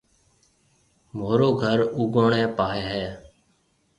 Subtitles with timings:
[1.15, 3.07] مهورو گھر اُوگوڻي پاهيَ هيَ۔